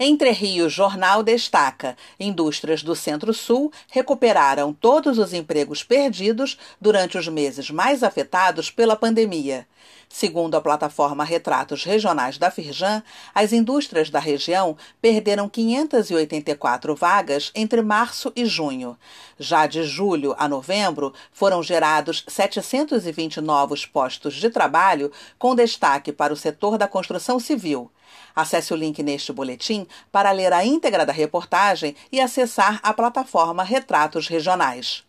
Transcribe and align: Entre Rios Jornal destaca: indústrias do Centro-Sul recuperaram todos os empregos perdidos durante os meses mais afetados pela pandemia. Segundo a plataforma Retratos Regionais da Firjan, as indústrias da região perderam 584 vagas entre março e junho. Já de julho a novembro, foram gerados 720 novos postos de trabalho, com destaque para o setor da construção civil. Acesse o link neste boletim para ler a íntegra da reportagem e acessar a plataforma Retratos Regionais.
Entre 0.00 0.30
Rios 0.30 0.72
Jornal 0.72 1.24
destaca: 1.24 1.96
indústrias 2.20 2.84
do 2.84 2.94
Centro-Sul 2.94 3.72
recuperaram 3.90 4.72
todos 4.72 5.18
os 5.18 5.32
empregos 5.32 5.82
perdidos 5.82 6.56
durante 6.80 7.18
os 7.18 7.26
meses 7.26 7.68
mais 7.68 8.04
afetados 8.04 8.70
pela 8.70 8.94
pandemia. 8.94 9.66
Segundo 10.08 10.54
a 10.54 10.60
plataforma 10.60 11.24
Retratos 11.24 11.82
Regionais 11.82 12.38
da 12.38 12.48
Firjan, 12.48 13.02
as 13.34 13.52
indústrias 13.52 14.08
da 14.08 14.20
região 14.20 14.76
perderam 15.02 15.48
584 15.48 16.94
vagas 16.94 17.50
entre 17.52 17.82
março 17.82 18.32
e 18.36 18.46
junho. 18.46 18.96
Já 19.36 19.66
de 19.66 19.82
julho 19.82 20.32
a 20.38 20.46
novembro, 20.46 21.12
foram 21.32 21.60
gerados 21.60 22.24
720 22.28 23.40
novos 23.40 23.84
postos 23.84 24.34
de 24.34 24.48
trabalho, 24.48 25.10
com 25.36 25.56
destaque 25.56 26.12
para 26.12 26.32
o 26.32 26.36
setor 26.36 26.78
da 26.78 26.86
construção 26.86 27.40
civil. 27.40 27.90
Acesse 28.34 28.72
o 28.72 28.76
link 28.76 29.02
neste 29.02 29.32
boletim 29.32 29.84
para 30.10 30.32
ler 30.32 30.52
a 30.52 30.64
íntegra 30.64 31.04
da 31.04 31.12
reportagem 31.12 31.94
e 32.10 32.20
acessar 32.20 32.80
a 32.82 32.92
plataforma 32.92 33.62
Retratos 33.62 34.28
Regionais. 34.28 35.04